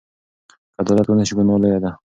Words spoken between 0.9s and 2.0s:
ونشي، ګناه لویه ده.